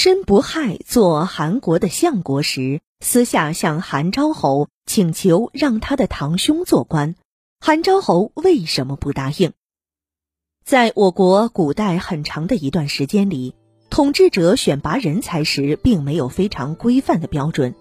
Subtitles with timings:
[0.00, 7.16] 申不害做韩国的相国时，私下向韩昭侯请求让他的堂兄做官，
[7.58, 9.50] 韩昭侯为什么不答应？
[10.64, 13.56] 在我国古代很长的一段时间里，
[13.90, 17.74] 统治者选拔人才时并没有非常规范的标准，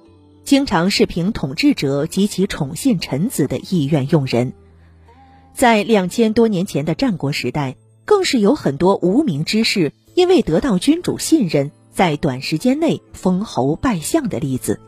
[0.43, 4.53] 经常是凭统治者及其宠信臣子的意愿用人。
[5.53, 7.75] 在两千多年前的战国时代，
[8.05, 14.79] 更是有很多无名之士因为得到君主信任，在短时间内封侯拜相的例子。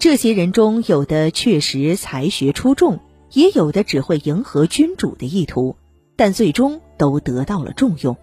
[0.00, 2.98] 这些人中，有的确实才学出众，
[3.30, 5.76] 也有的只会迎合君主的意图，
[6.16, 8.16] 但最终都得到了重用。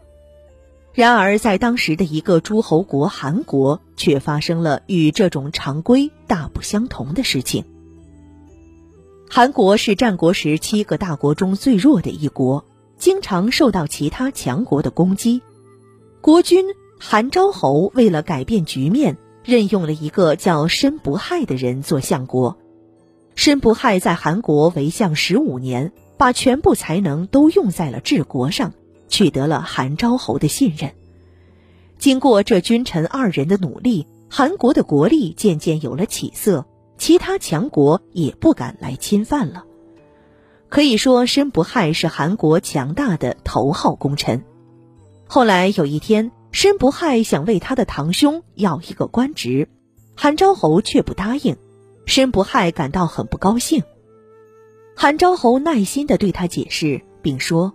[0.92, 7.64] 然而，在当时的一个诸侯国韩国，却发生了与这种常规大不相同的事情。
[9.30, 12.66] 韩国是战国时七个大国中最弱的一国，
[12.98, 15.42] 经常受到其他强国的攻击。
[16.20, 16.66] 国君
[17.00, 22.58] 韩昭侯为了改变局面，任用了一个叫申不害的人做相国。
[23.36, 28.74] 申不害在韩国为相十五年，把全部才能都用在了治国上，
[29.08, 30.92] 取得了韩昭侯的信任。
[32.00, 36.66] 经过这君臣二人的努力，韩国的国力渐渐有了起色。
[36.98, 39.66] 其他强国也不敢来侵犯了。
[40.68, 44.44] 可以说，申不害是韩国强大的头号功臣。
[45.28, 49.68] 后来有一天，申不害想为他的堂兄要一个官职，
[50.16, 51.56] 韩昭侯却不答应，
[52.06, 53.84] 申不害感到很不高兴。
[54.96, 57.74] 韩昭侯耐心地对他解释，并说：“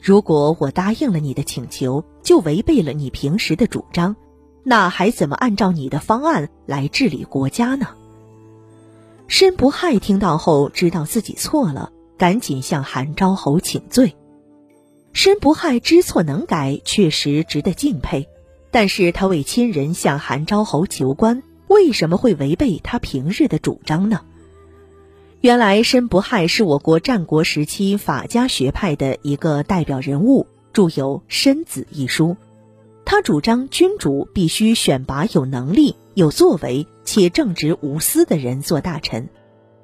[0.00, 4.14] 如果我答应了你的请求，就违背了你平时的主张，
[4.62, 7.88] 那还怎么按照你的方案来治理国家呢？”
[9.26, 14.14] 申不害听到后，知道自己错了，赶紧向韩昭侯请罪。
[15.12, 18.28] 申不害知错能改，确实值得敬佩。
[18.70, 24.20] 但是他为亲人向韩昭侯求官，为什么会违背他平日的主张呢？
[25.40, 32.36] 原来申不害是我国战国时期法家学派的一个代表人物，著有《申子》一书。
[33.04, 39.30] 他主张君主必须选拔有能力、有作为且正直无私的人做大臣，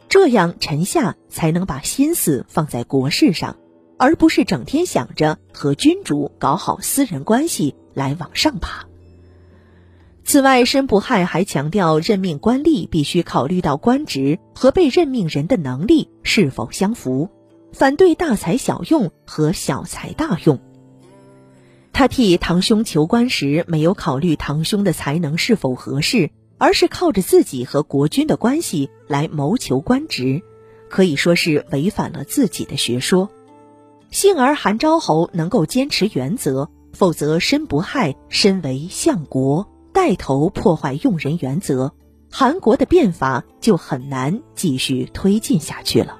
[0.09, 3.57] 这样臣下才能把心思放在国事上，
[3.99, 8.87] 而不是整天想着和君主搞好私人关系来往上爬。
[10.25, 17.31] 此外，申不害还强调，任命官吏必须考虑到官职和被任命人的能力是否相符，
[17.73, 20.59] 反对大材小用和小材大用。
[21.93, 30.43] 他替堂兄求官时，没有考虑堂兄的才能是否合适，而是靠着自己和国君的关系来谋求官职，
[30.91, 33.31] 可以说是违反了自己的学说。
[34.11, 41.93] 幸而韩昭侯能够坚持原则，否则申不害身为相国，带头破坏用人原则，
[42.31, 46.19] 韩国的变法就很难继续推进下去了。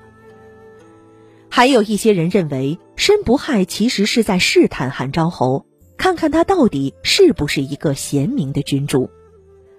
[1.49, 5.65] 还有一些人认为，申不害其实是在试探韩昭侯，
[5.97, 9.09] 看看他到底是不是一个贤明的君主。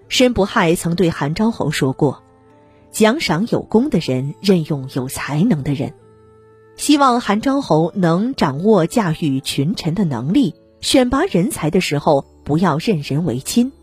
[0.08, 2.24] 申不害曾对韩昭侯说过
[2.90, 5.94] ：“奖赏有功的人，任用有才能的人。”
[6.78, 13.74] 希望韩昭侯能掌握驾驭群臣的能力，选拔人才的时候不要任人唯亲。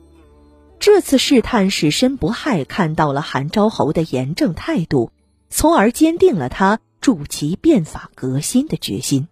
[0.78, 5.10] 这次试探使申不害看到了韩昭侯的严正态度，
[5.50, 6.80] 从而坚定了他。
[7.00, 9.28] 助其变法革新的决心。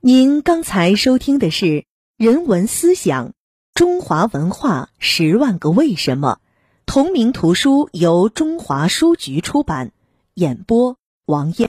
[0.00, 1.64] 您刚才收听的是
[2.16, 3.34] 《人文思想：
[3.72, 6.40] 中华文化十万个为什么》，
[6.86, 9.92] 同名图书由中华书局出版，
[10.34, 11.68] 演播王燕。